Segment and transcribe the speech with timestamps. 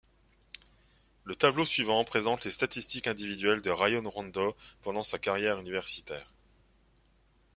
[1.25, 6.33] Le tableau suivant présente les statistiques individuelles de Rajon Rondo pendant sa carrière universitaire.